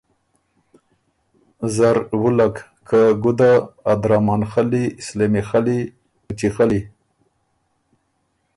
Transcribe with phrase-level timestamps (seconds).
[1.75, 2.55] زر وُلّک
[2.87, 3.51] که ګُدۀ
[3.91, 5.79] ا درامان خلّی، سلېمی خلی،
[6.25, 6.81] مُچی خلی،